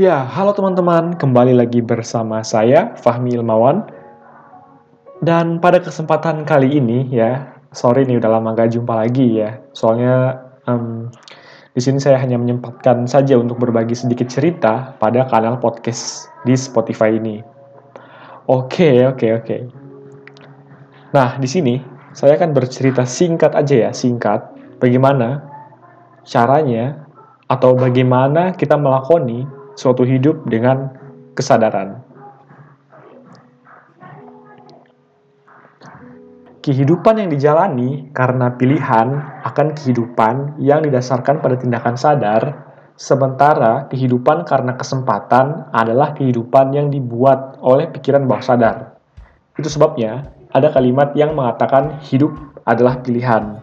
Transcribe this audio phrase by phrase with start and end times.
[0.00, 3.92] Ya, halo teman-teman, kembali lagi bersama saya Fahmi Ilmawan.
[5.20, 9.60] Dan pada kesempatan kali ini ya, sorry nih udah lama gak jumpa lagi ya.
[9.76, 11.12] Soalnya um,
[11.76, 17.12] di sini saya hanya menyempatkan saja untuk berbagi sedikit cerita pada kanal podcast di Spotify
[17.12, 17.44] ini.
[18.48, 19.56] Oke, oke, oke.
[21.12, 21.76] Nah, di sini
[22.16, 24.56] saya akan bercerita singkat aja ya, singkat.
[24.80, 25.44] Bagaimana
[26.24, 27.04] caranya
[27.44, 30.92] atau bagaimana kita melakoni suatu hidup dengan
[31.32, 32.04] kesadaran.
[36.62, 44.78] Kehidupan yang dijalani karena pilihan akan kehidupan yang didasarkan pada tindakan sadar, sementara kehidupan karena
[44.78, 48.94] kesempatan adalah kehidupan yang dibuat oleh pikiran bawah sadar.
[49.58, 52.30] Itu sebabnya ada kalimat yang mengatakan hidup
[52.62, 53.58] adalah pilihan.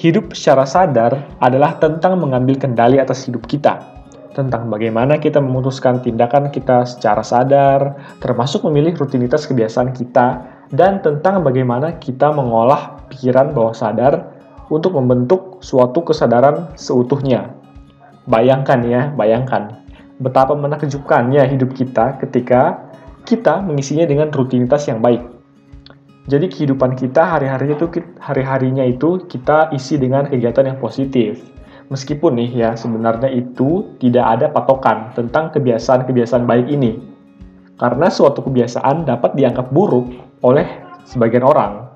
[0.00, 3.93] Hidup secara sadar adalah tentang mengambil kendali atas hidup kita
[4.34, 10.42] tentang bagaimana kita memutuskan tindakan kita secara sadar, termasuk memilih rutinitas kebiasaan kita,
[10.74, 14.34] dan tentang bagaimana kita mengolah pikiran bawah sadar
[14.68, 17.54] untuk membentuk suatu kesadaran seutuhnya.
[18.26, 19.80] Bayangkan ya, bayangkan
[20.18, 22.90] betapa menakjubkannya hidup kita ketika
[23.22, 25.22] kita mengisinya dengan rutinitas yang baik.
[26.24, 31.53] Jadi kehidupan kita hari-harinya itu hari-harinya itu kita isi dengan kegiatan yang positif
[31.92, 36.96] Meskipun nih ya sebenarnya itu tidak ada patokan tentang kebiasaan-kebiasaan baik ini.
[37.76, 40.08] Karena suatu kebiasaan dapat dianggap buruk
[40.40, 40.64] oleh
[41.04, 41.90] sebagian orang,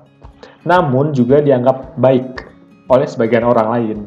[0.67, 2.45] namun juga dianggap baik
[2.91, 3.99] oleh sebagian orang lain.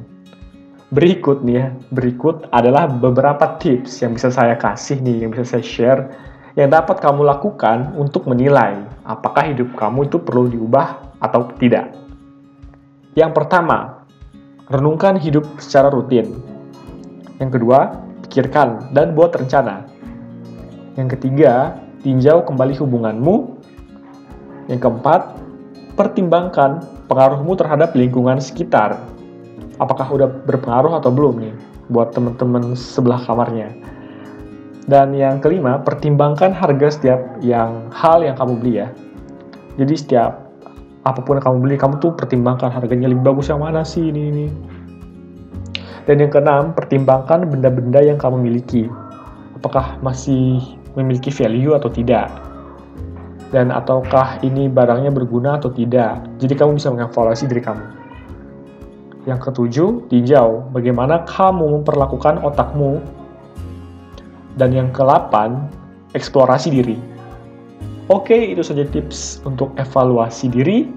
[0.92, 5.64] Berikut nih ya, berikut adalah beberapa tips yang bisa saya kasih nih, yang bisa saya
[5.64, 6.02] share,
[6.52, 8.76] yang dapat kamu lakukan untuk menilai
[9.08, 11.96] apakah hidup kamu itu perlu diubah atau tidak.
[13.16, 14.01] Yang pertama,
[14.72, 16.32] Renungkan hidup secara rutin.
[17.36, 17.92] Yang kedua,
[18.24, 19.84] pikirkan dan buat rencana.
[20.96, 23.60] Yang ketiga, tinjau kembali hubunganmu.
[24.72, 25.36] Yang keempat,
[25.92, 28.96] pertimbangkan pengaruhmu terhadap lingkungan sekitar.
[29.76, 31.54] Apakah udah berpengaruh atau belum nih
[31.92, 33.76] buat teman-teman sebelah kamarnya.
[34.88, 38.88] Dan yang kelima, pertimbangkan harga setiap yang hal yang kamu beli ya.
[39.76, 40.51] Jadi setiap
[41.02, 44.22] apa pun yang kamu beli kamu tuh pertimbangkan harganya lebih bagus yang mana sih ini
[44.30, 44.46] ini.
[46.06, 48.86] Dan yang keenam pertimbangkan benda-benda yang kamu miliki.
[49.58, 50.62] Apakah masih
[50.98, 52.30] memiliki value atau tidak?
[53.54, 56.22] Dan ataukah ini barangnya berguna atau tidak?
[56.42, 57.84] Jadi kamu bisa mengevaluasi diri kamu.
[59.26, 62.98] Yang ketujuh tinjau bagaimana kamu memperlakukan otakmu.
[64.58, 65.70] Dan yang kelapan
[66.14, 67.11] eksplorasi diri
[68.10, 70.90] Oke, itu saja tips untuk evaluasi diri.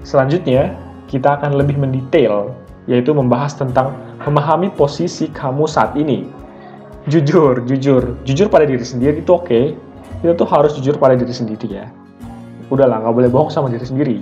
[0.00, 0.72] Selanjutnya,
[1.04, 2.56] kita akan lebih mendetail,
[2.88, 3.92] yaitu membahas tentang
[4.24, 6.24] memahami posisi kamu saat ini.
[7.04, 9.76] Jujur, jujur, jujur pada diri sendiri itu oke.
[10.24, 11.92] Kita tuh harus jujur pada diri sendiri ya.
[12.72, 14.16] Udahlah, nggak boleh bohong sama diri sendiri.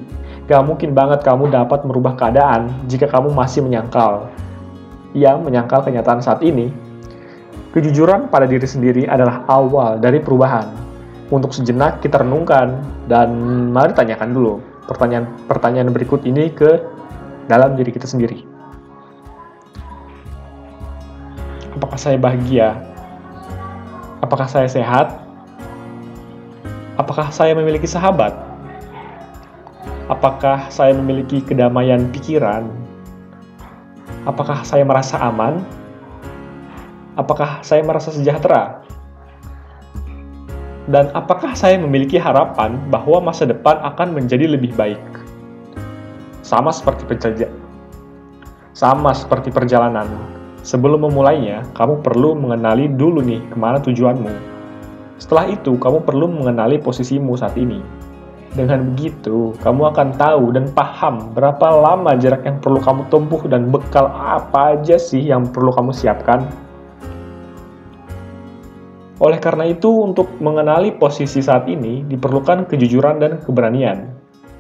[0.47, 4.31] Gak mungkin banget kamu dapat merubah keadaan jika kamu masih menyangkal.
[5.15, 6.71] Yang menyangkal kenyataan saat ini,
[7.71, 10.86] kejujuran pada diri sendiri adalah awal dari perubahan
[11.31, 13.35] untuk sejenak kita renungkan dan
[13.75, 14.55] mari tanyakan dulu
[14.87, 16.79] pertanyaan-pertanyaan berikut ini ke
[17.51, 18.47] dalam diri kita sendiri.
[21.77, 22.79] Apakah saya bahagia?
[24.23, 25.13] Apakah saya sehat?
[26.97, 28.33] Apakah saya memiliki sahabat?
[30.07, 32.71] Apakah saya memiliki kedamaian pikiran?
[34.25, 35.61] Apakah saya merasa aman?
[37.19, 38.86] Apakah saya merasa sejahtera?
[40.87, 45.03] Dan apakah saya memiliki harapan bahwa masa depan akan menjadi lebih baik?
[46.47, 47.51] Sama seperti penjajah.
[48.71, 50.07] Sama seperti perjalanan.
[50.63, 54.31] Sebelum memulainya, kamu perlu mengenali dulu nih ke mana tujuanmu.
[55.19, 57.83] Setelah itu, kamu perlu mengenali posisimu saat ini.
[58.55, 63.75] Dengan begitu, kamu akan tahu dan paham berapa lama jarak yang perlu kamu tempuh dan
[63.75, 66.47] bekal apa aja sih yang perlu kamu siapkan
[69.17, 74.13] oleh karena itu, untuk mengenali posisi saat ini diperlukan kejujuran dan keberanian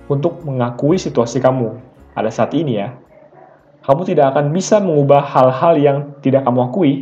[0.09, 1.77] untuk mengakui situasi kamu
[2.17, 2.97] pada saat ini ya.
[3.85, 6.93] Kamu tidak akan bisa mengubah hal-hal yang tidak kamu akui.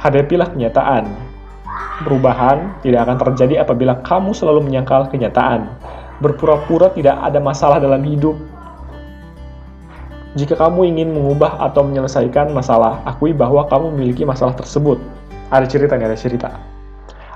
[0.00, 1.12] Hadapilah kenyataan.
[2.08, 5.68] Perubahan tidak akan terjadi apabila kamu selalu menyangkal kenyataan.
[6.24, 8.34] Berpura-pura tidak ada masalah dalam hidup.
[10.40, 14.96] Jika kamu ingin mengubah atau menyelesaikan masalah, akui bahwa kamu memiliki masalah tersebut
[15.48, 16.48] ada cerita nih, ada cerita.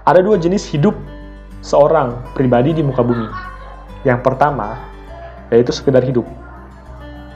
[0.04, 0.92] Ada dua jenis hidup
[1.64, 3.28] seorang pribadi di muka bumi.
[4.04, 4.76] Yang pertama,
[5.48, 6.26] yaitu sekedar hidup.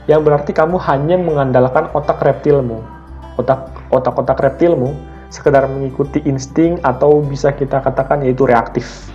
[0.05, 2.83] Yang berarti kamu hanya mengandalkan otak reptilmu.
[3.39, 4.93] Otak otak-otak reptilmu
[5.27, 9.11] sekedar mengikuti insting atau bisa kita katakan yaitu reaktif.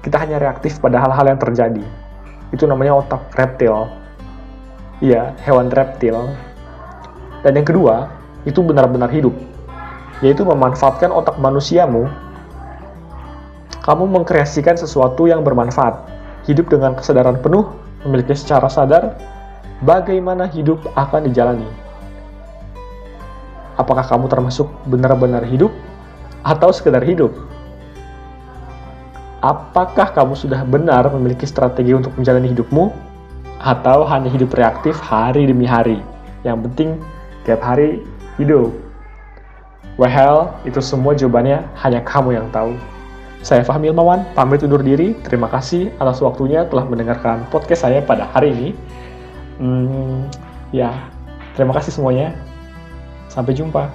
[0.00, 1.84] Kita hanya reaktif pada hal-hal yang terjadi.
[2.54, 3.90] Itu namanya otak reptil.
[5.00, 6.16] Iya, hewan reptil.
[7.40, 8.12] Dan yang kedua,
[8.44, 9.49] itu benar-benar hidup.
[10.20, 12.08] Yaitu memanfaatkan otak manusiamu.
[13.80, 15.96] Kamu mengkreasikan sesuatu yang bermanfaat.
[16.44, 17.72] Hidup dengan kesadaran penuh,
[18.04, 19.16] memiliki secara sadar
[19.84, 21.68] bagaimana hidup akan dijalani.
[23.80, 25.72] Apakah kamu termasuk benar-benar hidup
[26.44, 27.32] atau sekedar hidup?
[29.40, 32.92] Apakah kamu sudah benar memiliki strategi untuk menjalani hidupmu
[33.64, 36.04] atau hanya hidup reaktif hari demi hari?
[36.44, 36.88] Yang penting
[37.48, 38.04] tiap hari
[38.36, 38.68] hidup.
[40.00, 42.72] Well, itu semua jawabannya hanya kamu yang tahu.
[43.44, 45.12] Saya Fahmi Ilmawan, pamit undur diri.
[45.28, 48.68] Terima kasih atas waktunya telah mendengarkan podcast saya pada hari ini.
[49.60, 50.24] Hmm,
[50.72, 50.88] ya,
[51.52, 52.32] terima kasih semuanya.
[53.28, 53.92] Sampai jumpa.